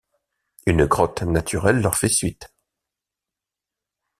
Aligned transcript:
Une 0.65 0.87
grotte 0.87 1.21
naturelle 1.21 1.79
leur 1.79 1.95
fait 1.95 2.09
suite. 2.09 2.51